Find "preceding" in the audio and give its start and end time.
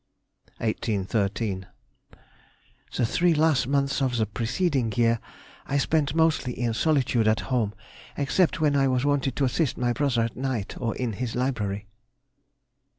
4.25-4.91